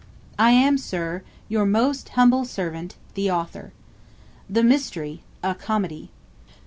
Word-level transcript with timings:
I 0.39 0.49
am, 0.49 0.79
Sir, 0.79 1.21
your 1.47 1.63
most 1.63 2.09
humble 2.17 2.43
Servant, 2.43 2.95
THE 3.13 3.29
AUTHOR. 3.29 3.71
THE 4.49 4.63
MYSTERY, 4.63 5.21
A 5.43 5.53
COMEDY. 5.53 6.09